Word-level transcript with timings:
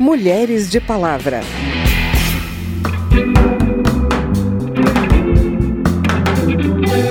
Mulheres 0.00 0.70
de 0.70 0.80
Palavra. 0.80 1.40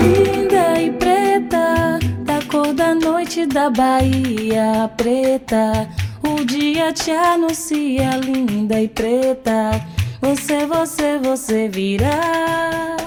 Linda 0.01 0.81
e 0.81 0.91
preta, 0.93 1.99
da 2.25 2.39
cor 2.49 2.73
da 2.73 2.95
noite 2.95 3.45
da 3.45 3.69
Bahia 3.69 4.89
preta. 4.97 5.87
O 6.23 6.43
dia 6.43 6.91
te 6.91 7.11
anuncia, 7.11 8.09
linda 8.17 8.81
e 8.81 8.87
preta. 8.87 9.69
Você, 10.19 10.65
você, 10.65 11.19
você 11.19 11.69
virá. 11.69 12.97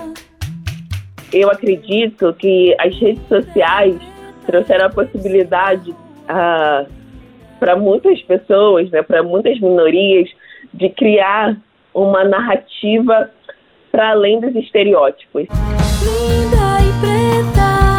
Eu 1.32 1.50
acredito 1.50 2.32
que 2.34 2.72
as 2.78 2.96
redes 3.00 3.26
sociais 3.26 3.96
trouxeram 4.46 4.86
a 4.86 4.90
possibilidade 4.90 5.90
uh, 5.90 7.01
para 7.62 7.76
muitas 7.76 8.20
pessoas, 8.22 8.90
né, 8.90 9.02
para 9.02 9.22
muitas 9.22 9.60
minorias, 9.60 10.28
de 10.74 10.88
criar 10.88 11.56
uma 11.94 12.24
narrativa 12.24 13.30
para 13.92 14.10
além 14.10 14.40
dos 14.40 14.56
estereótipos. 14.56 15.46
Linda 16.02 16.80
e 16.80 16.90
preta. 17.00 17.91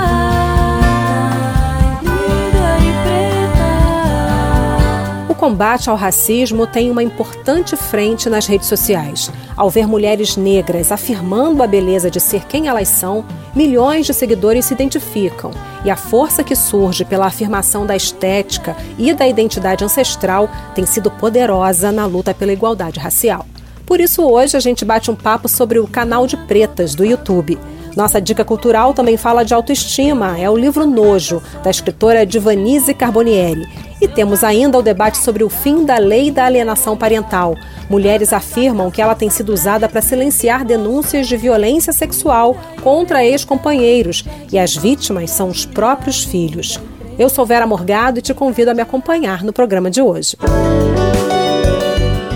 Combate 5.43 5.89
ao 5.89 5.97
racismo 5.97 6.65
tem 6.65 6.89
uma 6.89 7.03
importante 7.03 7.75
frente 7.75 8.29
nas 8.29 8.47
redes 8.47 8.65
sociais. 8.65 9.29
Ao 9.57 9.69
ver 9.69 9.85
mulheres 9.85 10.37
negras 10.37 10.89
afirmando 10.89 11.61
a 11.61 11.67
beleza 11.67 12.09
de 12.09 12.17
ser 12.21 12.45
quem 12.45 12.69
elas 12.69 12.87
são, 12.87 13.25
milhões 13.53 14.05
de 14.05 14.13
seguidores 14.13 14.63
se 14.63 14.73
identificam. 14.73 15.51
E 15.83 15.91
a 15.91 15.97
força 15.97 16.45
que 16.45 16.55
surge 16.55 17.03
pela 17.03 17.25
afirmação 17.25 17.85
da 17.85 17.93
estética 17.93 18.73
e 18.97 19.13
da 19.13 19.27
identidade 19.27 19.83
ancestral 19.83 20.49
tem 20.73 20.85
sido 20.85 21.11
poderosa 21.11 21.91
na 21.91 22.05
luta 22.05 22.33
pela 22.33 22.53
igualdade 22.53 23.01
racial. 23.01 23.45
Por 23.85 23.99
isso, 23.99 24.23
hoje 24.23 24.55
a 24.55 24.61
gente 24.61 24.85
bate 24.85 25.11
um 25.11 25.15
papo 25.15 25.49
sobre 25.49 25.77
o 25.77 25.85
canal 25.85 26.25
de 26.25 26.37
pretas 26.37 26.95
do 26.95 27.03
YouTube. 27.03 27.59
Nossa 27.97 28.21
dica 28.21 28.45
cultural 28.45 28.93
também 28.93 29.17
fala 29.17 29.43
de 29.43 29.53
autoestima, 29.53 30.39
é 30.39 30.49
o 30.49 30.57
livro 30.57 30.87
Nojo, 30.87 31.43
da 31.61 31.69
escritora 31.69 32.25
Divanise 32.25 32.93
Carbonieri. 32.93 33.67
E 34.03 34.07
temos 34.09 34.43
ainda 34.43 34.77
o 34.77 34.81
debate 34.81 35.17
sobre 35.17 35.45
o 35.45 35.49
fim 35.49 35.85
da 35.85 35.97
lei 35.97 36.29
da 36.29 36.43
alienação 36.43 36.97
parental. 36.97 37.55
Mulheres 37.89 38.33
afirmam 38.33 38.91
que 38.91 39.01
ela 39.01 39.15
tem 39.15 39.29
sido 39.29 39.53
usada 39.53 39.87
para 39.87 40.01
silenciar 40.01 40.65
denúncias 40.65 41.25
de 41.25 41.37
violência 41.37 41.93
sexual 41.93 42.57
contra 42.81 43.23
ex-companheiros 43.23 44.25
e 44.51 44.59
as 44.59 44.75
vítimas 44.75 45.31
são 45.31 45.47
os 45.47 45.65
próprios 45.65 46.21
filhos. 46.21 46.77
Eu 47.17 47.29
sou 47.29 47.45
Vera 47.45 47.65
Morgado 47.65 48.19
e 48.19 48.21
te 48.21 48.33
convido 48.33 48.71
a 48.71 48.73
me 48.73 48.81
acompanhar 48.81 49.41
no 49.41 49.53
programa 49.53 49.89
de 49.89 50.01
hoje. 50.01 50.35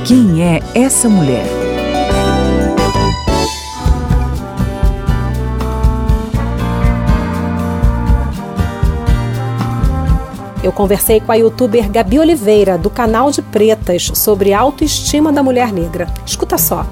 Quem 0.07 0.41
é 0.41 0.61
essa 0.73 1.09
mulher? 1.09 1.56
Eu 10.67 10.73
conversei 10.73 11.21
com 11.21 11.31
a 11.31 11.35
youtuber 11.35 11.89
Gabi 11.89 12.19
Oliveira, 12.19 12.77
do 12.77 12.89
canal 12.89 13.31
de 13.31 13.41
Pretas, 13.41 14.07
sobre 14.13 14.51
autoestima 14.51 15.31
da 15.31 15.41
mulher 15.41 15.71
negra. 15.71 16.07
Escuta 16.25 16.57
só. 16.57 16.83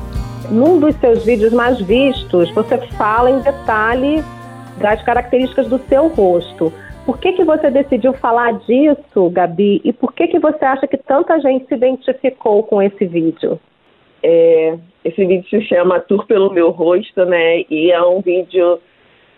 Num 0.49 0.79
dos 0.79 0.95
seus 0.95 1.25
vídeos 1.25 1.51
mais 1.51 1.81
vistos, 1.81 2.49
você 2.51 2.77
fala 2.97 3.29
em 3.29 3.41
detalhe 3.41 4.23
das 4.77 5.03
características 5.03 5.67
do 5.67 5.77
seu 5.89 6.07
rosto. 6.07 6.71
Por 7.05 7.17
que, 7.17 7.33
que 7.33 7.43
você 7.43 7.69
decidiu 7.69 8.13
falar 8.13 8.53
disso, 8.59 9.29
Gabi? 9.29 9.81
E 9.83 9.91
por 9.91 10.13
que, 10.13 10.27
que 10.27 10.39
você 10.39 10.63
acha 10.63 10.87
que 10.87 10.95
tanta 10.95 11.37
gente 11.41 11.67
se 11.67 11.75
identificou 11.75 12.63
com 12.63 12.81
esse 12.81 13.05
vídeo? 13.05 13.59
É, 14.23 14.77
esse 15.03 15.25
vídeo 15.25 15.49
se 15.49 15.59
chama 15.63 15.99
Tour 15.99 16.25
pelo 16.25 16.49
Meu 16.49 16.71
Rosto, 16.71 17.25
né? 17.25 17.65
E 17.69 17.91
é 17.91 18.01
um 18.01 18.21
vídeo 18.21 18.79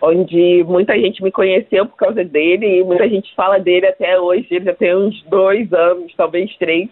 onde 0.00 0.64
muita 0.64 0.98
gente 0.98 1.22
me 1.22 1.30
conheceu 1.30 1.86
por 1.86 1.96
causa 1.96 2.24
dele 2.24 2.78
e 2.78 2.84
muita 2.84 3.08
gente 3.08 3.34
fala 3.34 3.58
dele 3.58 3.86
até 3.86 4.18
hoje. 4.18 4.46
Ele 4.50 4.64
já 4.64 4.74
tem 4.74 4.94
uns 4.94 5.22
dois 5.24 5.72
anos, 5.72 6.12
talvez 6.16 6.54
três. 6.56 6.88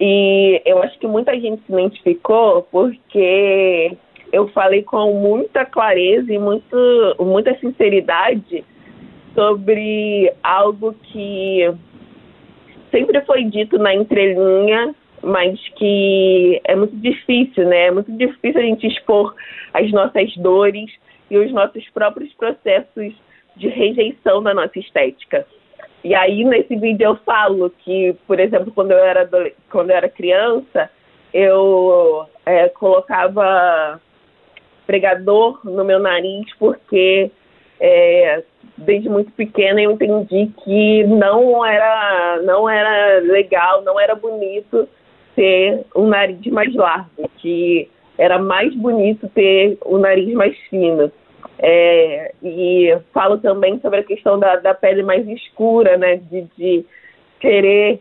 E 0.00 0.60
eu 0.64 0.82
acho 0.82 0.98
que 0.98 1.06
muita 1.06 1.38
gente 1.38 1.62
se 1.66 1.72
identificou 1.72 2.62
porque 2.70 3.96
eu 4.32 4.48
falei 4.48 4.82
com 4.82 5.14
muita 5.14 5.64
clareza 5.64 6.32
e 6.32 6.38
muito, 6.38 6.76
muita 7.18 7.56
sinceridade 7.58 8.64
sobre 9.34 10.32
algo 10.42 10.94
que 11.04 11.70
sempre 12.90 13.20
foi 13.22 13.44
dito 13.44 13.78
na 13.78 13.94
entrelinha, 13.94 14.94
mas 15.22 15.58
que 15.76 16.60
é 16.64 16.74
muito 16.74 16.96
difícil, 16.96 17.66
né? 17.66 17.86
É 17.86 17.90
muito 17.90 18.10
difícil 18.12 18.60
a 18.60 18.64
gente 18.64 18.86
expor 18.86 19.34
as 19.74 19.90
nossas 19.92 20.34
dores 20.36 20.90
e 21.30 21.38
os 21.38 21.52
nossos 21.52 21.88
próprios 21.90 22.32
processos 22.34 23.14
de 23.56 23.68
rejeição 23.68 24.42
da 24.42 24.54
nossa 24.54 24.78
estética. 24.78 25.46
E 26.04 26.14
aí 26.14 26.44
nesse 26.44 26.76
vídeo 26.76 27.04
eu 27.04 27.16
falo 27.16 27.70
que, 27.70 28.14
por 28.26 28.38
exemplo, 28.38 28.72
quando 28.72 28.92
eu 28.92 28.98
era 28.98 29.28
quando 29.70 29.90
eu 29.90 29.96
era 29.96 30.08
criança, 30.08 30.90
eu 31.32 32.26
é, 32.44 32.68
colocava 32.68 34.00
pregador 34.86 35.60
no 35.64 35.84
meu 35.84 35.98
nariz 35.98 36.46
porque 36.58 37.30
é, 37.80 38.42
desde 38.78 39.08
muito 39.08 39.32
pequena 39.32 39.82
eu 39.82 39.90
entendi 39.90 40.50
que 40.62 41.04
não 41.04 41.64
era 41.64 42.40
não 42.42 42.68
era 42.68 43.20
legal, 43.20 43.82
não 43.82 43.98
era 43.98 44.14
bonito 44.14 44.88
ter 45.34 45.84
um 45.94 46.06
nariz 46.06 46.46
mais 46.46 46.74
largo, 46.74 47.28
que 47.38 47.90
era 48.18 48.38
mais 48.38 48.74
bonito 48.74 49.28
ter 49.28 49.78
o 49.84 49.98
nariz 49.98 50.32
mais 50.34 50.56
fino. 50.70 51.10
É, 51.58 52.32
e 52.42 52.96
falo 53.12 53.38
também 53.38 53.78
sobre 53.80 54.00
a 54.00 54.04
questão 54.04 54.38
da, 54.38 54.56
da 54.56 54.74
pele 54.74 55.02
mais 55.02 55.26
escura, 55.28 55.96
né? 55.96 56.16
De, 56.16 56.42
de 56.56 56.84
querer, 57.40 58.00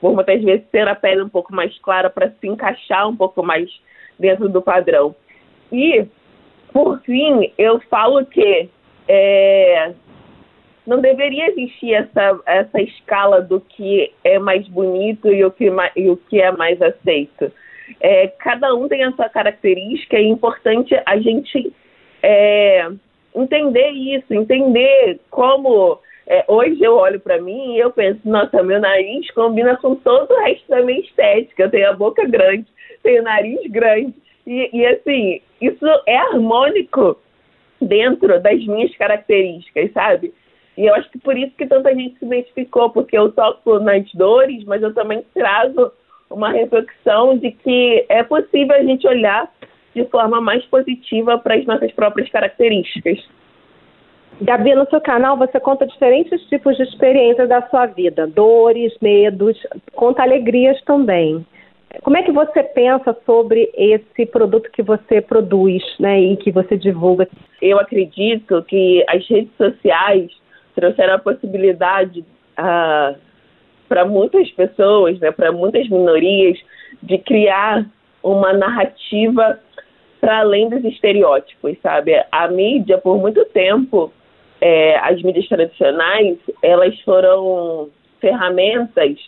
por 0.00 0.14
muitas 0.14 0.42
vezes, 0.42 0.66
ter 0.70 0.86
a 0.88 0.94
pele 0.94 1.22
um 1.22 1.28
pouco 1.28 1.54
mais 1.54 1.76
clara 1.80 2.08
para 2.08 2.30
se 2.30 2.46
encaixar 2.46 3.08
um 3.08 3.16
pouco 3.16 3.42
mais 3.42 3.68
dentro 4.18 4.48
do 4.48 4.62
padrão. 4.62 5.14
E, 5.72 6.06
por 6.72 7.00
fim, 7.00 7.52
eu 7.58 7.80
falo 7.90 8.24
que 8.26 8.68
é, 9.08 9.92
não 10.86 11.00
deveria 11.00 11.48
existir 11.48 11.94
essa, 11.94 12.40
essa 12.46 12.80
escala 12.80 13.40
do 13.40 13.60
que 13.60 14.12
é 14.22 14.38
mais 14.38 14.66
bonito 14.68 15.28
e 15.28 15.44
o 15.44 15.50
que, 15.50 15.70
e 15.96 16.10
o 16.10 16.16
que 16.16 16.40
é 16.40 16.52
mais 16.52 16.80
aceito. 16.80 17.50
É, 18.00 18.28
cada 18.28 18.74
um 18.74 18.88
tem 18.88 19.04
a 19.04 19.12
sua 19.12 19.28
característica 19.28 20.18
e 20.18 20.24
é 20.24 20.28
importante 20.28 20.94
a 21.06 21.18
gente 21.18 21.72
é, 22.22 22.90
entender 23.34 23.90
isso, 23.90 24.32
entender 24.32 25.20
como. 25.30 26.00
É, 26.26 26.42
hoje 26.48 26.82
eu 26.82 26.96
olho 26.96 27.20
para 27.20 27.38
mim 27.38 27.74
e 27.74 27.78
eu 27.78 27.90
penso, 27.90 28.18
nossa, 28.24 28.62
meu 28.62 28.80
nariz 28.80 29.30
combina 29.32 29.76
com 29.76 29.94
todo 29.94 30.30
o 30.32 30.40
resto 30.40 30.66
da 30.68 30.80
minha 30.80 31.00
estética. 31.00 31.64
Eu 31.64 31.70
tenho 31.70 31.90
a 31.90 31.92
boca 31.92 32.24
grande, 32.26 32.66
tenho 33.02 33.20
o 33.20 33.24
nariz 33.24 33.60
grande. 33.70 34.14
E, 34.46 34.70
e 34.72 34.86
assim, 34.86 35.42
isso 35.60 35.84
é 36.06 36.16
harmônico 36.16 37.18
dentro 37.80 38.40
das 38.40 38.64
minhas 38.66 38.96
características, 38.96 39.92
sabe? 39.92 40.32
E 40.76 40.86
eu 40.86 40.94
acho 40.94 41.10
que 41.10 41.18
por 41.18 41.36
isso 41.36 41.54
que 41.56 41.66
tanta 41.66 41.94
gente 41.94 42.18
se 42.18 42.24
identificou, 42.24 42.90
porque 42.90 43.16
eu 43.16 43.30
toco 43.30 43.78
nas 43.78 44.10
dores, 44.12 44.64
mas 44.64 44.82
eu 44.82 44.92
também 44.92 45.22
trago 45.34 45.92
uma 46.34 46.50
reflexão 46.50 47.38
de 47.38 47.52
que 47.52 48.04
é 48.08 48.22
possível 48.22 48.74
a 48.76 48.82
gente 48.82 49.06
olhar 49.06 49.50
de 49.94 50.04
forma 50.06 50.40
mais 50.40 50.64
positiva 50.66 51.38
para 51.38 51.54
as 51.54 51.64
nossas 51.64 51.92
próprias 51.92 52.28
características. 52.28 53.18
Gabi, 54.40 54.74
no 54.74 54.88
seu 54.90 55.00
canal 55.00 55.36
você 55.36 55.60
conta 55.60 55.86
diferentes 55.86 56.42
tipos 56.48 56.76
de 56.76 56.82
experiências 56.82 57.48
da 57.48 57.62
sua 57.68 57.86
vida, 57.86 58.26
dores, 58.26 58.92
medos, 59.00 59.56
conta 59.94 60.22
alegrias 60.22 60.80
também. 60.82 61.46
Como 62.02 62.16
é 62.16 62.22
que 62.24 62.32
você 62.32 62.64
pensa 62.64 63.16
sobre 63.24 63.70
esse 63.76 64.26
produto 64.26 64.68
que 64.72 64.82
você 64.82 65.20
produz 65.20 65.82
né, 66.00 66.20
e 66.20 66.36
que 66.36 66.50
você 66.50 66.76
divulga? 66.76 67.28
Eu 67.62 67.78
acredito 67.78 68.60
que 68.64 69.04
as 69.08 69.24
redes 69.28 69.56
sociais 69.56 70.28
trouxeram 70.74 71.14
a 71.14 71.18
possibilidade 71.20 72.24
uh, 72.58 73.16
para 73.88 74.04
muitas 74.04 74.50
pessoas, 74.52 75.18
né, 75.20 75.30
para 75.30 75.52
muitas 75.52 75.88
minorias, 75.88 76.58
de 77.02 77.18
criar 77.18 77.86
uma 78.22 78.52
narrativa 78.52 79.58
para 80.20 80.38
além 80.38 80.70
dos 80.70 80.82
estereótipos, 80.84 81.76
sabe? 81.82 82.12
A 82.32 82.48
mídia, 82.48 82.96
por 82.96 83.18
muito 83.18 83.44
tempo, 83.46 84.10
é, 84.60 84.96
as 84.98 85.20
mídias 85.22 85.46
tradicionais, 85.46 86.38
elas 86.62 86.98
foram 87.00 87.90
ferramentas 88.20 89.18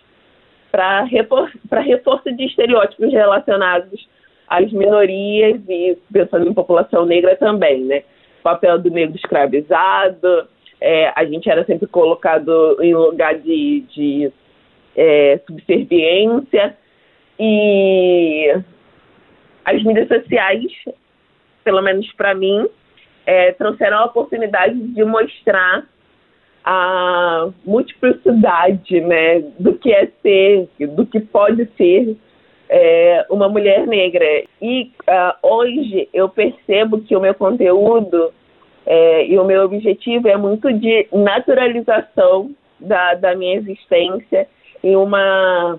para 0.72 1.02
reforço 1.02 2.32
de 2.34 2.44
estereótipos 2.46 3.12
relacionados 3.12 4.08
às 4.48 4.72
minorias 4.72 5.60
e 5.68 5.98
pensando 6.10 6.48
em 6.48 6.54
população 6.54 7.04
negra 7.04 7.36
também, 7.36 7.84
né? 7.84 8.02
O 8.40 8.42
papel 8.42 8.78
do 8.78 8.90
negro 8.90 9.16
escravizado, 9.16 10.48
é, 10.80 11.12
a 11.14 11.24
gente 11.24 11.50
era 11.50 11.64
sempre 11.64 11.86
colocado 11.86 12.78
em 12.80 12.94
lugar 12.94 13.34
de, 13.38 13.84
de 13.94 14.32
é, 14.96 15.38
subserviência 15.46 16.76
E 17.38 18.56
as 19.64 19.82
mídias 19.82 20.08
sociais, 20.08 20.72
pelo 21.62 21.82
menos 21.82 22.10
para 22.12 22.34
mim, 22.34 22.66
é, 23.26 23.52
trouxeram 23.52 23.98
a 23.98 24.04
oportunidade 24.06 24.74
de 24.74 25.04
mostrar 25.04 25.84
a 26.64 27.48
multiplicidade 27.64 29.00
né, 29.00 29.40
do 29.58 29.74
que 29.74 29.92
é 29.92 30.08
ser, 30.22 30.68
do 30.80 31.06
que 31.06 31.20
pode 31.20 31.68
ser 31.76 32.16
é, 32.68 33.26
uma 33.30 33.48
mulher 33.48 33.86
negra. 33.86 34.24
E 34.60 34.90
uh, 35.08 35.48
hoje 35.48 36.08
eu 36.12 36.28
percebo 36.28 37.00
que 37.02 37.14
o 37.14 37.20
meu 37.20 37.34
conteúdo 37.34 38.32
é, 38.84 39.26
e 39.26 39.38
o 39.38 39.44
meu 39.44 39.64
objetivo 39.64 40.28
é 40.28 40.36
muito 40.36 40.72
de 40.72 41.06
naturalização 41.12 42.50
da, 42.78 43.14
da 43.14 43.34
minha 43.34 43.56
existência 43.56 44.48
e 44.82 44.96
uma 44.96 45.78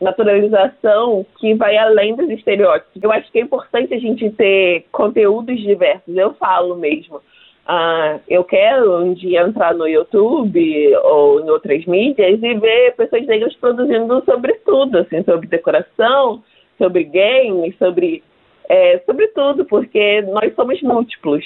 naturalização 0.00 1.24
que 1.38 1.54
vai 1.54 1.76
além 1.76 2.14
dos 2.14 2.28
estereótipos. 2.30 3.02
Eu 3.02 3.10
acho 3.12 3.30
que 3.30 3.38
é 3.38 3.42
importante 3.42 3.94
a 3.94 3.98
gente 3.98 4.28
ter 4.30 4.84
conteúdos 4.92 5.58
diversos. 5.60 6.16
Eu 6.16 6.34
falo 6.34 6.76
mesmo. 6.76 7.20
Ah, 7.66 8.18
eu 8.28 8.44
quero 8.44 9.02
um 9.02 9.14
dia 9.14 9.42
entrar 9.42 9.74
no 9.74 9.88
YouTube 9.88 10.94
ou 11.02 11.40
em 11.40 11.48
outras 11.48 11.84
mídias 11.86 12.38
e 12.42 12.54
ver 12.54 12.94
pessoas 12.94 13.26
negras 13.26 13.56
produzindo 13.56 14.22
sobre 14.24 14.52
tudo, 14.66 14.98
assim, 14.98 15.22
sobre 15.24 15.46
decoração, 15.46 16.42
sobre 16.76 17.04
games, 17.04 17.76
sobre, 17.78 18.22
é, 18.68 18.98
sobre 19.06 19.28
tudo, 19.28 19.64
porque 19.64 20.20
nós 20.22 20.54
somos 20.54 20.80
múltiplos. 20.82 21.44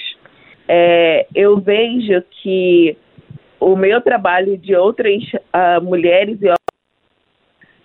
É, 0.67 1.25
eu 1.33 1.57
vejo 1.57 2.21
que 2.41 2.97
o 3.59 3.75
meu 3.75 4.01
trabalho 4.01 4.57
de 4.57 4.75
outras 4.75 5.23
uh, 5.33 5.83
mulheres 5.83 6.41
e 6.41 6.49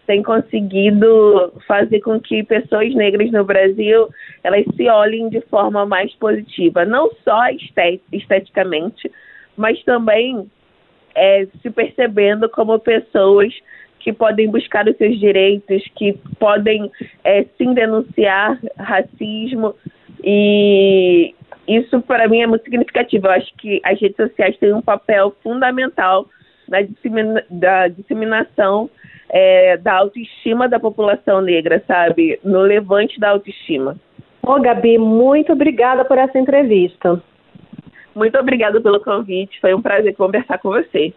tem 0.06 0.22
conseguido 0.22 1.52
fazer 1.66 2.00
com 2.00 2.20
que 2.20 2.42
pessoas 2.42 2.94
negras 2.94 3.30
no 3.32 3.44
Brasil 3.44 4.08
elas 4.42 4.64
se 4.76 4.88
olhem 4.88 5.28
de 5.28 5.40
forma 5.42 5.86
mais 5.86 6.14
positiva, 6.16 6.84
não 6.84 7.10
só 7.24 7.40
esteticamente, 8.12 9.10
mas 9.56 9.82
também 9.84 10.46
é, 11.14 11.46
se 11.62 11.70
percebendo 11.70 12.48
como 12.48 12.78
pessoas 12.78 13.54
que 14.00 14.12
podem 14.12 14.50
buscar 14.50 14.86
os 14.86 14.96
seus 14.98 15.18
direitos, 15.18 15.82
que 15.96 16.12
podem 16.38 16.90
é, 17.22 17.44
sim 17.56 17.72
denunciar 17.72 18.60
racismo 18.76 19.74
e 20.22 21.34
isso 21.66 22.00
para 22.02 22.28
mim 22.28 22.40
é 22.40 22.46
muito 22.46 22.64
significativo. 22.64 23.26
Eu 23.26 23.32
acho 23.32 23.52
que 23.58 23.81
as 23.84 24.00
redes 24.00 24.16
sociais 24.16 24.56
têm 24.58 24.72
um 24.72 24.82
papel 24.82 25.34
fundamental 25.43 26.26
na 26.69 26.82
dissemina 26.82 27.44
da 27.50 27.88
disseminação 27.88 28.90
é, 29.31 29.76
da 29.78 29.94
autoestima 29.94 30.69
da 30.69 30.78
população 30.78 31.40
negra, 31.40 31.82
sabe? 31.87 32.38
No 32.44 32.61
levante 32.61 33.19
da 33.19 33.31
autoestima. 33.31 33.96
Ô, 34.43 34.61
Gabi, 34.61 34.99
muito 34.99 35.52
obrigada 35.52 36.05
por 36.05 36.19
essa 36.19 36.38
entrevista. 36.38 37.20
Muito 38.14 38.38
obrigada 38.38 38.81
pelo 38.81 39.00
convite, 39.00 39.60
foi 39.60 39.75
um 39.75 39.82
prazer 39.82 40.14
conversar 40.14 40.58
com 40.58 40.69
você. 40.69 41.12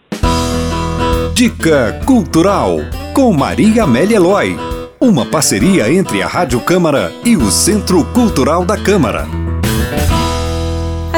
Dica 1.36 1.94
Cultural 2.08 2.78
com 3.14 3.32
Maria 3.32 3.84
Amélia 3.84 4.16
Eloy. 4.16 4.56
Uma 5.00 5.30
parceria 5.30 5.92
entre 5.94 6.24
a 6.24 6.28
Rádio 6.28 6.60
Câmara 6.60 7.12
e 7.24 7.36
o 7.36 7.52
Centro 7.52 8.04
Cultural 8.16 8.66
da 8.66 8.76
Câmara. 8.76 9.47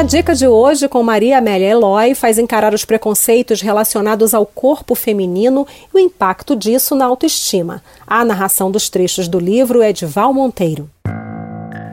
A 0.00 0.02
dica 0.02 0.34
de 0.34 0.48
hoje 0.48 0.88
com 0.88 1.02
Maria 1.02 1.36
Amélia 1.36 1.72
Eloy 1.72 2.14
faz 2.14 2.38
encarar 2.38 2.72
os 2.72 2.86
preconceitos 2.86 3.60
relacionados 3.60 4.32
ao 4.32 4.46
corpo 4.46 4.94
feminino 4.94 5.66
e 5.94 5.98
o 5.98 6.00
impacto 6.00 6.56
disso 6.56 6.94
na 6.94 7.04
autoestima. 7.04 7.82
A 8.06 8.24
narração 8.24 8.70
dos 8.70 8.88
trechos 8.88 9.28
do 9.28 9.38
livro 9.38 9.82
é 9.82 9.92
de 9.92 10.06
Val 10.06 10.32
Monteiro. 10.32 10.88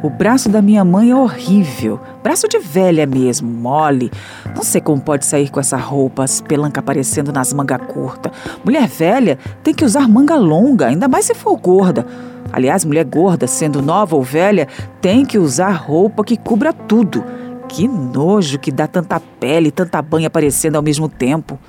O 0.02 0.10
braço 0.10 0.48
da 0.48 0.62
minha 0.62 0.86
mãe 0.86 1.12
é 1.12 1.16
horrível. 1.18 2.00
Braço 2.24 2.48
de 2.48 2.60
velha 2.60 3.06
mesmo, 3.06 3.50
mole. 3.50 4.10
Não 4.56 4.64
sei 4.64 4.80
como 4.80 5.02
pode 5.02 5.26
sair 5.26 5.52
com 5.52 5.60
essa 5.60 5.76
roupa, 5.76 6.24
as 6.24 6.40
pelancas 6.40 6.80
aparecendo 6.80 7.34
nas 7.34 7.52
mangas 7.52 7.82
curtas. 7.90 8.32
Mulher 8.64 8.88
velha 8.88 9.38
tem 9.62 9.74
que 9.74 9.84
usar 9.84 10.08
manga 10.08 10.38
longa, 10.38 10.88
ainda 10.88 11.10
mais 11.10 11.26
se 11.26 11.34
for 11.34 11.58
gorda. 11.58 12.08
Aliás, 12.54 12.86
mulher 12.86 13.04
gorda, 13.04 13.48
sendo 13.48 13.82
nova 13.82 14.16
ou 14.16 14.24
velha, 14.24 14.66
tem 15.02 15.26
que 15.26 15.38
usar 15.38 15.72
roupa 15.72 16.24
que 16.24 16.38
cubra 16.38 16.72
tudo. 16.72 17.22
Que 17.70 17.88
nojo 17.88 18.60
que 18.60 18.72
dá 18.72 18.88
tanta 18.88 19.20
pele 19.20 19.68
e 19.68 19.72
tanta 19.72 20.02
banha 20.02 20.28
aparecendo 20.28 20.78
ao 20.78 20.82
mesmo 20.82 21.10
tempo. 21.10 21.60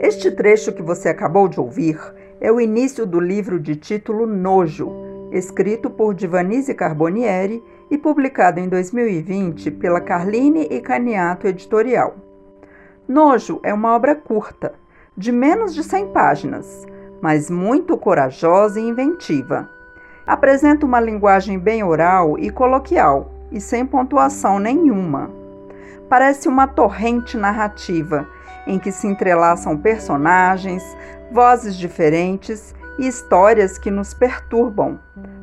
Este 0.00 0.30
trecho 0.30 0.72
que 0.72 0.82
você 0.82 1.08
acabou 1.08 1.48
de 1.48 1.60
ouvir 1.60 1.98
é 2.40 2.50
o 2.50 2.60
início 2.60 3.06
do 3.06 3.20
livro 3.20 3.60
de 3.60 3.76
título 3.76 4.26
Nojo, 4.26 4.90
escrito 5.30 5.88
por 5.88 6.12
Divanise 6.12 6.74
Carbonieri 6.74 7.62
e 7.90 7.96
publicado 7.96 8.58
em 8.58 8.68
2020 8.68 9.70
pela 9.70 10.00
Carline 10.00 10.66
e 10.70 10.80
Caniato 10.80 11.46
Editorial. 11.46 12.16
Nojo 13.08 13.60
é 13.62 13.72
uma 13.72 13.94
obra 13.94 14.14
curta, 14.14 14.74
de 15.16 15.30
menos 15.30 15.74
de 15.74 15.84
100 15.84 16.08
páginas, 16.08 16.86
mas 17.20 17.48
muito 17.48 17.96
corajosa 17.96 18.80
e 18.80 18.88
inventiva. 18.88 19.70
Apresenta 20.26 20.84
uma 20.84 21.00
linguagem 21.00 21.58
bem 21.58 21.82
oral 21.82 22.38
e 22.38 22.50
coloquial, 22.50 23.30
e 23.52 23.60
sem 23.60 23.84
pontuação 23.86 24.58
nenhuma. 24.58 25.30
Parece 26.08 26.48
uma 26.48 26.66
torrente 26.66 27.36
narrativa 27.36 28.26
em 28.66 28.78
que 28.78 28.92
se 28.92 29.06
entrelaçam 29.06 29.76
personagens, 29.76 30.82
vozes 31.30 31.76
diferentes 31.76 32.74
e 32.98 33.06
histórias 33.06 33.78
que 33.78 33.90
nos 33.90 34.14
perturbam, 34.14 34.98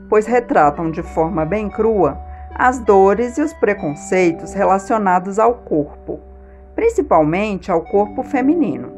pois 0.08 0.26
retratam 0.26 0.92
de 0.92 1.02
forma 1.02 1.46
bem 1.46 1.70
crua 1.70 2.18
as 2.54 2.80
dores 2.80 3.38
e 3.38 3.42
os 3.42 3.54
preconceitos 3.54 4.54
relacionados 4.54 5.40
ao 5.40 5.54
corpo, 5.54 6.20
principalmente 6.76 7.72
ao 7.72 7.82
corpo 7.82 8.22
feminino. 8.22 8.92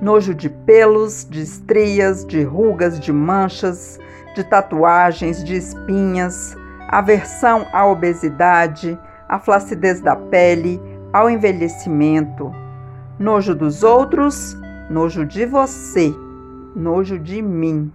Nojo 0.00 0.34
de 0.34 0.50
pelos, 0.50 1.26
de 1.28 1.40
estrias, 1.40 2.26
de 2.26 2.42
rugas, 2.42 3.00
de 3.00 3.12
manchas, 3.12 3.98
de 4.34 4.44
tatuagens, 4.44 5.42
de 5.42 5.56
espinhas, 5.56 6.54
aversão 6.88 7.66
à 7.72 7.86
obesidade, 7.86 8.98
à 9.28 9.38
flacidez 9.38 10.00
da 10.00 10.16
pele, 10.16 10.80
ao 11.12 11.30
envelhecimento, 11.30 12.54
nojo 13.18 13.54
dos 13.54 13.82
outros, 13.82 14.56
nojo 14.90 15.24
de 15.24 15.46
você, 15.46 16.14
nojo 16.74 17.18
de 17.18 17.40
mim. 17.40 17.92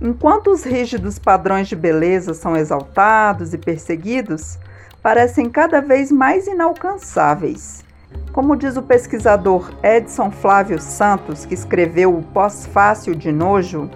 Enquanto 0.00 0.50
os 0.50 0.64
rígidos 0.64 1.18
padrões 1.18 1.68
de 1.68 1.76
beleza 1.76 2.34
são 2.34 2.56
exaltados 2.56 3.54
e 3.54 3.58
perseguidos, 3.58 4.58
parecem 5.02 5.48
cada 5.48 5.80
vez 5.80 6.10
mais 6.10 6.46
inalcançáveis. 6.46 7.84
Como 8.32 8.56
diz 8.56 8.76
o 8.76 8.82
pesquisador 8.82 9.72
Edson 9.82 10.30
Flávio 10.30 10.80
Santos, 10.80 11.46
que 11.46 11.54
escreveu 11.54 12.16
o 12.16 12.22
Pós-Fácil 12.22 13.14
de 13.14 13.32
Nojo, 13.32 13.90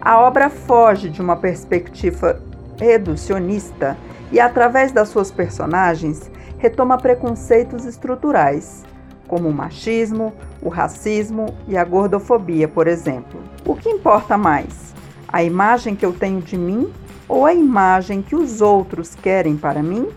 a 0.00 0.18
obra 0.20 0.48
foge 0.50 1.08
de 1.08 1.20
uma 1.20 1.36
perspectiva 1.36 2.40
reducionista 2.78 3.96
e, 4.30 4.40
através 4.40 4.92
das 4.92 5.08
suas 5.08 5.30
personagens, 5.30 6.30
retoma 6.58 6.98
preconceitos 6.98 7.84
estruturais, 7.84 8.84
como 9.26 9.48
o 9.48 9.52
machismo, 9.52 10.32
o 10.62 10.68
racismo 10.68 11.54
e 11.66 11.76
a 11.76 11.84
gordofobia, 11.84 12.66
por 12.66 12.86
exemplo. 12.86 13.40
O 13.64 13.74
que 13.74 13.88
importa 13.88 14.36
mais? 14.36 14.94
A 15.28 15.42
imagem 15.42 15.94
que 15.94 16.04
eu 16.04 16.12
tenho 16.12 16.40
de 16.40 16.56
mim 16.56 16.90
ou 17.28 17.44
a 17.44 17.52
imagem 17.52 18.22
que 18.22 18.34
os 18.34 18.60
outros 18.60 19.14
querem 19.14 19.56
para 19.56 19.82
mim? 19.82 20.08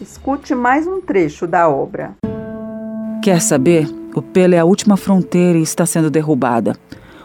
Escute 0.00 0.54
mais 0.54 0.86
um 0.86 1.00
trecho 1.00 1.46
da 1.46 1.68
obra. 1.68 2.14
Quer 3.22 3.40
saber? 3.40 3.86
O 4.14 4.22
pelo 4.22 4.54
é 4.54 4.58
a 4.58 4.64
última 4.64 4.96
fronteira 4.96 5.58
e 5.58 5.62
está 5.62 5.84
sendo 5.84 6.10
derrubada. 6.10 6.76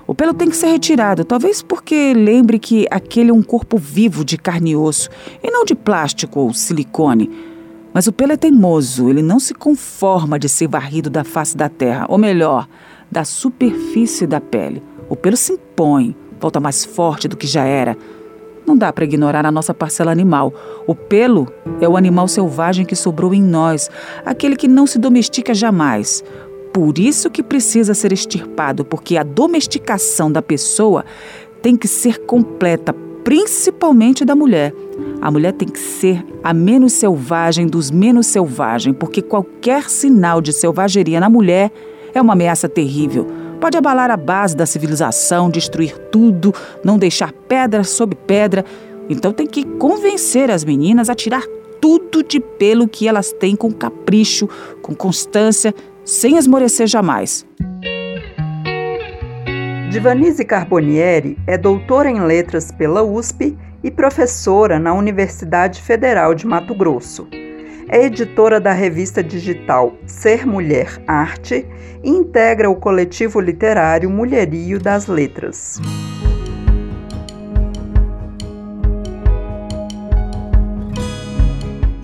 O 0.08 0.14
pelo 0.14 0.36
tem 0.36 0.50
que 0.50 0.56
ser 0.56 0.68
retirado, 0.68 1.26
talvez 1.26 1.64
porque 1.64 2.14
lembre 2.14 2.60
que 2.60 2.86
aquele 2.92 3.32
é 3.32 3.34
um 3.34 3.42
corpo 3.42 3.76
vivo 3.76 4.24
de 4.24 4.38
carne 4.38 4.72
e 4.72 4.76
osso, 4.76 5.10
e 5.44 5.50
não 5.50 5.66
de 5.66 5.74
plástico 5.74 6.40
ou 6.42 6.54
silicone. 6.54 7.32
Mas 7.92 8.06
o 8.06 8.12
pelo 8.12 8.34
é 8.34 8.38
teimoso, 8.38 9.10
ele 9.10 9.24
não 9.24 9.40
se 9.40 9.56
conforma 9.56 10.38
de 10.38 10.48
ser 10.48 10.68
varrido 10.68 11.10
da 11.10 11.24
face 11.24 11.58
da 11.58 11.70
terra, 11.70 12.06
ou 12.08 12.20
melhor, 12.20 12.68
da 13.10 13.24
superfície 13.24 14.28
da 14.28 14.40
pele. 14.40 14.84
O 15.10 15.16
pelo 15.16 15.36
se 15.36 15.54
impõe, 15.54 16.16
volta 16.40 16.60
mais 16.60 16.86
forte 16.86 17.28
do 17.28 17.38
que 17.38 17.48
já 17.48 17.64
era. 17.64 17.98
Não 18.64 18.78
dá 18.78 18.94
para 18.94 19.06
ignorar 19.06 19.46
a 19.46 19.52
nossa 19.52 19.74
parcela 19.74 20.12
animal. 20.12 20.54
O 20.86 20.94
pelo 20.94 21.48
é 21.82 21.90
o 21.90 21.98
animal 21.98 22.28
selvagem 22.28 22.86
que 22.86 22.96
sobrou 22.96 23.34
em 23.34 23.42
nós, 23.42 23.90
aquele 24.24 24.56
que 24.56 24.68
não 24.68 24.86
se 24.86 25.00
domestica 25.00 25.54
jamais 25.54 26.24
por 26.75 27.00
isso 27.00 27.29
que 27.29 27.41
precisa 27.41 27.94
ser 27.94 28.12
extirpado, 28.12 28.84
porque 28.84 29.15
a 29.15 29.24
domesticação 29.24 30.29
da 30.29 30.41
pessoa 30.41 31.05
tem 31.62 31.74
que 31.77 31.88
ser 31.88 32.25
completa, 32.25 32.94
principalmente 33.24 34.25
da 34.25 34.36
mulher. 34.36 34.74
A 35.22 35.32
mulher 35.32 35.53
tem 35.53 35.70
que 35.70 35.79
ser 35.79 36.22
a 36.44 36.53
menos 36.53 36.91
selvagem 36.91 37.65
dos 37.65 37.89
menos 37.89 38.27
selvagens, 38.27 38.94
porque 39.00 39.22
qualquer 39.22 39.89
sinal 39.89 40.41
de 40.41 40.51
selvageria 40.51 41.17
na 41.22 41.29
mulher 41.29 41.72
é 42.13 42.22
uma 42.22 42.34
ameaça 42.34 42.67
terrível. 42.67 43.25
pode 43.62 43.77
abalar 43.77 44.12
a 44.12 44.17
base 44.17 44.53
da 44.53 44.65
civilização, 44.65 45.50
destruir 45.50 45.98
tudo, 46.12 46.53
não 46.84 46.98
deixar 46.98 47.32
pedra 47.32 47.86
sob 47.86 48.15
pedra. 48.15 48.65
Então 49.10 49.32
tem 49.32 49.48
que 49.48 49.63
convencer 49.63 50.51
as 50.51 50.65
meninas 50.65 51.10
a 51.10 51.15
tirar 51.15 51.44
tudo 51.79 52.22
de 52.22 52.41
pelo 52.41 52.86
que 52.86 53.08
elas 53.08 53.32
têm 53.32 53.55
com 53.55 53.72
capricho, 53.72 54.50
com 54.82 54.94
constância, 54.94 55.74
sem 56.06 56.38
esmorecer 56.38 56.86
jamais. 56.86 57.46
Divanise 59.90 60.46
Carbonieri 60.46 61.38
é 61.48 61.58
doutora 61.58 62.10
em 62.10 62.20
letras 62.20 62.72
pela 62.72 63.02
USP 63.02 63.58
e 63.84 63.90
professora 63.90 64.78
na 64.78 64.94
Universidade 64.94 65.82
Federal 65.82 66.36
de 66.36 66.46
Mato 66.46 66.76
Grosso. 66.76 67.28
É 67.88 68.04
editora 68.04 68.60
da 68.60 68.72
revista 68.72 69.24
digital 69.24 69.96
Ser 70.06 70.46
Mulher 70.46 71.02
Arte 71.08 71.66
e 72.04 72.10
integra 72.10 72.70
o 72.70 72.76
coletivo 72.76 73.40
literário 73.40 74.10
Mulherio 74.10 74.80
das 74.80 75.08
Letras. 75.08 75.80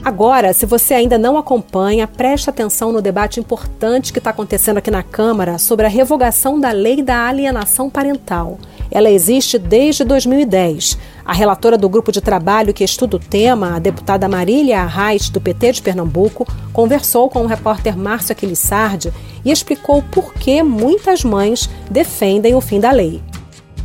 Agora, 0.04 0.52
se 0.52 0.66
você 0.66 0.96
ainda 0.96 1.16
não 1.16 1.38
acompanha, 1.38 2.08
preste 2.08 2.50
atenção 2.50 2.92
no 2.92 3.04
debate 3.04 3.40
importante 3.40 4.12
que 4.12 4.18
está 4.18 4.32
acontecendo 4.32 4.78
aqui 4.78 4.90
na 4.90 5.04
Câmara 5.04 5.60
sobre 5.60 5.86
a 5.86 5.90
revogação 5.90 6.60
da 6.60 6.72
lei 6.72 7.04
da 7.04 7.28
alienação 7.28 7.88
parental. 7.88 8.58
Ela 8.90 9.12
existe 9.12 9.60
desde 9.60 10.04
2010. 10.04 10.98
A 11.24 11.34
relatora 11.34 11.78
do 11.78 11.88
grupo 11.88 12.12
de 12.12 12.20
trabalho 12.20 12.74
que 12.74 12.84
estuda 12.84 13.18
o 13.18 13.20
tema, 13.20 13.76
a 13.76 13.80
deputada 13.80 14.28
Marília 14.28 14.82
Arraes, 14.82 15.30
do 15.30 15.40
PT 15.40 15.74
de 15.74 15.82
Pernambuco, 15.84 16.48
conversou 16.74 17.30
com 17.30 17.44
o 17.44 17.48
repórter 17.48 17.96
Márcio 17.96 18.32
Aquilissardi 18.32 19.14
e 19.46 19.52
explicou 19.52 20.02
por 20.02 20.34
que 20.34 20.64
muitas 20.64 21.24
mães 21.24 21.70
defendem 21.92 22.56
o 22.56 22.62
fim 22.62 22.80
da 22.80 22.90
lei. 22.90 23.22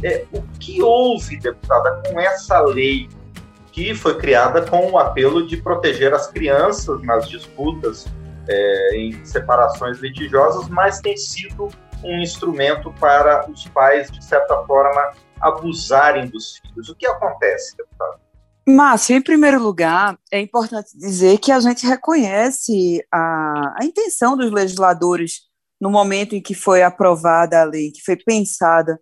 É, 0.02 0.24
o 0.32 0.42
que 0.58 0.82
houve, 0.82 1.36
deputada, 1.38 2.02
com 2.08 2.18
essa 2.18 2.58
lei 2.62 3.06
que 3.76 3.94
foi 3.94 4.16
criada 4.16 4.62
com 4.62 4.90
o 4.90 4.98
apelo 4.98 5.46
de 5.46 5.58
proteger 5.58 6.14
as 6.14 6.28
crianças 6.28 7.02
nas 7.02 7.28
disputas 7.28 8.06
é, 8.48 8.96
em 8.96 9.22
separações 9.22 9.98
litigiosas, 9.98 10.66
mas 10.70 10.98
tem 10.98 11.14
sido 11.14 11.68
um 12.02 12.18
instrumento 12.22 12.90
para 12.98 13.46
os 13.50 13.68
pais, 13.68 14.10
de 14.10 14.24
certa 14.24 14.64
forma, 14.64 15.12
abusarem 15.38 16.26
dos 16.26 16.56
filhos. 16.56 16.88
O 16.88 16.94
que 16.94 17.06
acontece, 17.06 17.76
deputado? 17.76 18.18
Márcio, 18.66 19.14
em 19.14 19.20
primeiro 19.20 19.62
lugar, 19.62 20.18
é 20.32 20.40
importante 20.40 20.96
dizer 20.96 21.36
que 21.36 21.52
a 21.52 21.60
gente 21.60 21.86
reconhece 21.86 23.04
a, 23.12 23.74
a 23.78 23.84
intenção 23.84 24.38
dos 24.38 24.50
legisladores 24.50 25.42
no 25.78 25.90
momento 25.90 26.34
em 26.34 26.40
que 26.40 26.54
foi 26.54 26.82
aprovada 26.82 27.60
a 27.60 27.64
lei, 27.64 27.90
que 27.92 28.00
foi 28.00 28.16
pensada 28.16 28.98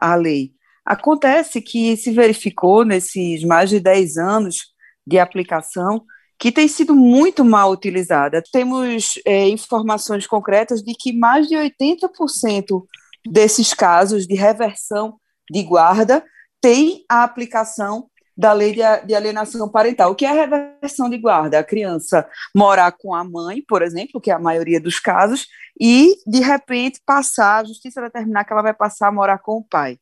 a 0.00 0.14
lei. 0.14 0.52
Acontece 0.84 1.60
que 1.60 1.96
se 1.96 2.10
verificou 2.10 2.84
nesses 2.84 3.44
mais 3.44 3.70
de 3.70 3.80
10 3.80 4.16
anos 4.16 4.72
de 5.06 5.18
aplicação 5.18 6.04
que 6.38 6.50
tem 6.50 6.66
sido 6.66 6.94
muito 6.94 7.44
mal 7.44 7.70
utilizada. 7.70 8.42
Temos 8.52 9.14
é, 9.24 9.48
informações 9.48 10.26
concretas 10.26 10.82
de 10.82 10.92
que 10.92 11.12
mais 11.12 11.46
de 11.46 11.54
80% 11.54 12.84
desses 13.24 13.72
casos 13.72 14.26
de 14.26 14.34
reversão 14.34 15.18
de 15.48 15.62
guarda 15.62 16.24
tem 16.60 17.04
a 17.08 17.22
aplicação 17.22 18.08
da 18.36 18.52
lei 18.52 18.74
de 18.74 19.14
alienação 19.14 19.68
parental. 19.68 20.10
O 20.10 20.14
que 20.14 20.24
é 20.24 20.30
a 20.30 20.46
reversão 20.46 21.08
de 21.08 21.18
guarda? 21.18 21.58
A 21.58 21.64
criança 21.64 22.26
morar 22.54 22.90
com 22.92 23.14
a 23.14 23.22
mãe, 23.22 23.62
por 23.68 23.82
exemplo, 23.82 24.20
que 24.20 24.30
é 24.30 24.34
a 24.34 24.38
maioria 24.38 24.80
dos 24.80 24.98
casos, 24.98 25.46
e, 25.80 26.16
de 26.26 26.40
repente, 26.40 27.00
passar, 27.04 27.58
a 27.58 27.64
justiça 27.64 28.00
determinar 28.00 28.44
que 28.44 28.52
ela 28.52 28.62
vai 28.62 28.74
passar 28.74 29.08
a 29.08 29.12
morar 29.12 29.38
com 29.38 29.58
o 29.58 29.64
pai. 29.64 29.98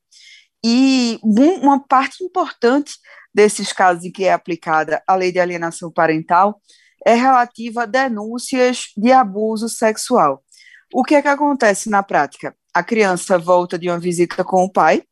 E 0.65 1.19
uma 1.23 1.81
parte 1.81 2.23
importante 2.23 2.95
desses 3.35 3.73
casos 3.73 4.05
em 4.05 4.13
que 4.13 4.25
é 4.25 4.33
aplicada 4.33 5.03
a 5.07 5.15
lei 5.15 5.33
de 5.33 5.39
alienação 5.39 5.91
parental 5.91 6.61
é 7.07 7.15
relativa 7.15 7.83
a 7.83 7.87
denúncias 7.87 8.87
de 8.97 9.11
abuso 9.11 9.69
sexual. 9.69 10.43
O 10.93 11.03
que 11.03 11.15
é 11.15 11.23
que 11.23 11.29
acontece 11.29 11.89
na 11.89 12.03
prática? 12.03 12.55
A 12.75 12.83
criança 12.83 13.39
volta 13.39 13.79
de 13.79 13.89
uma 13.89 13.99
visita 13.99 14.45
com 14.45 14.65
o 14.65 14.71
pai, 14.71 15.03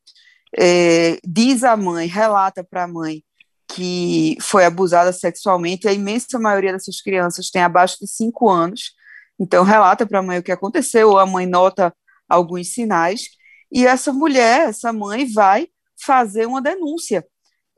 é, 0.56 1.18
diz 1.26 1.64
à 1.64 1.76
mãe, 1.76 2.06
relata 2.06 2.64
para 2.64 2.84
a 2.84 2.88
mãe 2.88 3.22
que 3.68 4.36
foi 4.40 4.64
abusada 4.64 5.12
sexualmente. 5.12 5.86
A 5.86 5.92
imensa 5.92 6.38
maioria 6.38 6.72
dessas 6.72 7.00
crianças 7.00 7.50
tem 7.50 7.62
abaixo 7.62 7.98
de 8.00 8.08
5 8.08 8.48
anos, 8.48 8.92
então 9.38 9.62
relata 9.62 10.06
para 10.06 10.18
a 10.18 10.22
mãe 10.22 10.38
o 10.38 10.42
que 10.42 10.52
aconteceu, 10.52 11.10
ou 11.10 11.18
a 11.18 11.26
mãe 11.26 11.46
nota 11.46 11.94
alguns 12.28 12.72
sinais, 12.72 13.22
e 13.70 13.86
essa 13.86 14.12
mulher, 14.12 14.68
essa 14.68 14.92
mãe, 14.92 15.26
vai 15.26 15.68
fazer 16.04 16.46
uma 16.46 16.62
denúncia. 16.62 17.26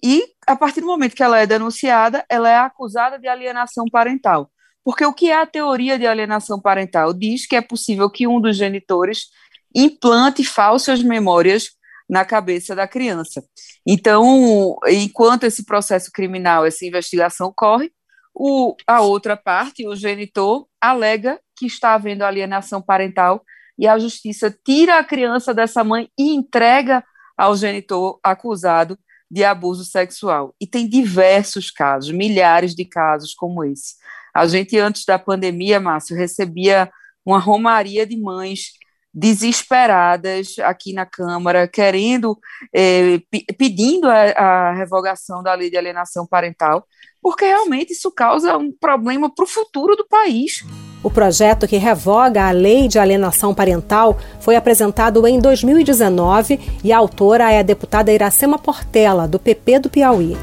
E, 0.02 0.24
a 0.46 0.56
partir 0.56 0.80
do 0.80 0.86
momento 0.86 1.14
que 1.14 1.22
ela 1.22 1.38
é 1.38 1.46
denunciada, 1.46 2.24
ela 2.28 2.48
é 2.48 2.56
acusada 2.56 3.18
de 3.18 3.28
alienação 3.28 3.84
parental. 3.90 4.50
Porque 4.82 5.04
o 5.04 5.12
que 5.12 5.30
é 5.30 5.36
a 5.36 5.46
teoria 5.46 5.98
de 5.98 6.06
alienação 6.06 6.60
parental? 6.60 7.12
Diz 7.12 7.46
que 7.46 7.56
é 7.56 7.60
possível 7.60 8.08
que 8.08 8.26
um 8.26 8.40
dos 8.40 8.56
genitores 8.56 9.26
implante 9.74 10.42
falsas 10.42 11.02
memórias 11.02 11.70
na 12.08 12.24
cabeça 12.24 12.74
da 12.74 12.88
criança. 12.88 13.44
Então, 13.86 14.76
enquanto 14.88 15.44
esse 15.44 15.64
processo 15.64 16.10
criminal, 16.10 16.66
essa 16.66 16.84
investigação 16.84 17.52
corre, 17.54 17.92
o, 18.34 18.74
a 18.86 19.00
outra 19.00 19.36
parte, 19.36 19.86
o 19.86 19.94
genitor, 19.94 20.66
alega 20.80 21.38
que 21.56 21.66
está 21.66 21.94
havendo 21.94 22.24
alienação 22.24 22.80
parental 22.80 23.44
e 23.78 23.86
a 23.86 23.98
justiça 23.98 24.54
tira 24.64 24.98
a 24.98 25.04
criança 25.04 25.54
dessa 25.54 25.82
mãe 25.82 26.08
e 26.18 26.34
entrega 26.34 27.04
ao 27.36 27.56
genitor 27.56 28.18
acusado 28.22 28.98
de 29.30 29.44
abuso 29.44 29.84
sexual. 29.84 30.54
E 30.60 30.66
tem 30.66 30.88
diversos 30.88 31.70
casos, 31.70 32.10
milhares 32.10 32.74
de 32.74 32.84
casos 32.84 33.32
como 33.32 33.64
esse. 33.64 33.94
A 34.34 34.46
gente, 34.46 34.78
antes 34.78 35.04
da 35.04 35.18
pandemia, 35.18 35.80
Márcio, 35.80 36.16
recebia 36.16 36.90
uma 37.24 37.38
romaria 37.38 38.06
de 38.06 38.16
mães 38.16 38.72
desesperadas 39.12 40.56
aqui 40.60 40.92
na 40.92 41.04
Câmara, 41.04 41.66
querendo, 41.66 42.38
eh, 42.74 43.20
pedindo 43.58 44.08
a, 44.08 44.30
a 44.30 44.72
revogação 44.72 45.42
da 45.42 45.54
lei 45.54 45.68
de 45.68 45.76
alienação 45.76 46.26
parental, 46.26 46.86
porque 47.20 47.44
realmente 47.44 47.92
isso 47.92 48.10
causa 48.12 48.56
um 48.56 48.72
problema 48.72 49.32
para 49.32 49.44
o 49.44 49.48
futuro 49.48 49.96
do 49.96 50.06
país. 50.06 50.64
O 51.02 51.10
projeto 51.10 51.66
que 51.66 51.78
revoga 51.78 52.46
a 52.46 52.50
lei 52.50 52.86
de 52.86 52.98
alienação 52.98 53.54
parental 53.54 54.18
foi 54.38 54.54
apresentado 54.54 55.26
em 55.26 55.40
2019 55.40 56.60
e 56.84 56.92
a 56.92 56.98
autora 56.98 57.50
é 57.50 57.58
a 57.58 57.62
deputada 57.62 58.12
Iracema 58.12 58.58
Portela, 58.58 59.26
do 59.26 59.38
PP 59.38 59.78
do 59.78 59.88
Piauí. 59.88 60.36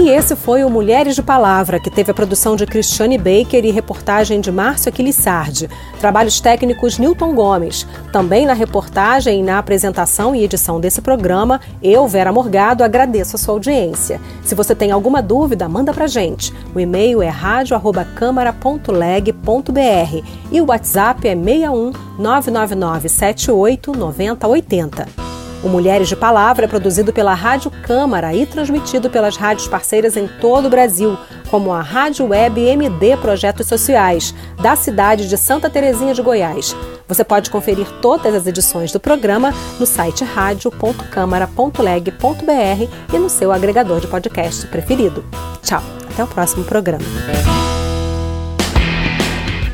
E 0.00 0.08
esse 0.08 0.34
foi 0.34 0.64
o 0.64 0.70
Mulheres 0.70 1.14
de 1.14 1.22
Palavra, 1.22 1.78
que 1.78 1.90
teve 1.90 2.10
a 2.10 2.14
produção 2.14 2.56
de 2.56 2.64
Cristiane 2.64 3.18
Baker 3.18 3.62
e 3.62 3.70
reportagem 3.70 4.40
de 4.40 4.50
Márcio 4.50 4.88
Aquilissardi. 4.88 5.68
Trabalhos 6.00 6.40
técnicos 6.40 6.98
Newton 6.98 7.34
Gomes. 7.34 7.86
Também 8.10 8.46
na 8.46 8.54
reportagem 8.54 9.40
e 9.40 9.42
na 9.42 9.58
apresentação 9.58 10.34
e 10.34 10.42
edição 10.42 10.80
desse 10.80 11.02
programa, 11.02 11.60
eu, 11.82 12.08
Vera 12.08 12.32
Morgado, 12.32 12.82
agradeço 12.82 13.36
a 13.36 13.38
sua 13.38 13.52
audiência. 13.52 14.18
Se 14.42 14.54
você 14.54 14.74
tem 14.74 14.90
alguma 14.90 15.20
dúvida, 15.20 15.68
manda 15.68 15.92
pra 15.92 16.06
gente. 16.06 16.50
O 16.74 16.80
e-mail 16.80 17.20
é 17.20 17.28
radio@câmara.leg.br 17.28 20.26
e 20.50 20.62
o 20.62 20.66
WhatsApp 20.66 21.28
é 21.28 21.36
61 21.36 21.92
999 22.18 23.06
78 23.06 23.92
9080. 23.92 25.29
O 25.62 25.68
Mulheres 25.68 26.08
de 26.08 26.16
Palavra 26.16 26.64
é 26.64 26.68
produzido 26.68 27.12
pela 27.12 27.34
Rádio 27.34 27.70
Câmara 27.82 28.34
e 28.34 28.46
transmitido 28.46 29.10
pelas 29.10 29.36
rádios 29.36 29.68
parceiras 29.68 30.16
em 30.16 30.26
todo 30.26 30.64
o 30.66 30.70
Brasil, 30.70 31.18
como 31.50 31.70
a 31.70 31.82
Rádio 31.82 32.28
Web 32.28 32.58
MD 32.60 33.14
Projetos 33.18 33.66
Sociais, 33.66 34.34
da 34.62 34.74
cidade 34.74 35.28
de 35.28 35.36
Santa 35.36 35.68
Terezinha 35.68 36.14
de 36.14 36.22
Goiás. 36.22 36.74
Você 37.06 37.22
pode 37.22 37.50
conferir 37.50 37.86
todas 38.00 38.34
as 38.34 38.46
edições 38.46 38.90
do 38.90 38.98
programa 38.98 39.52
no 39.78 39.84
site 39.84 40.24
radio.câmara.leg.br 40.24 43.12
e 43.12 43.18
no 43.18 43.28
seu 43.28 43.52
agregador 43.52 44.00
de 44.00 44.06
podcast 44.06 44.66
preferido. 44.68 45.22
Tchau, 45.62 45.82
até 46.10 46.24
o 46.24 46.26
próximo 46.26 46.64
programa. 46.64 47.04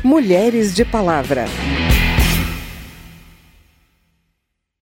Mulheres 0.03 0.75
de 0.75 0.83
Palavra. 0.83 1.45